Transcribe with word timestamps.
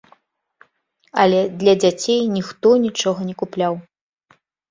Але 1.23 1.41
для 1.65 1.73
дзяцей 1.83 2.21
ніхто 2.37 2.69
нічога 2.87 3.19
не 3.31 3.35
купляў. 3.45 3.73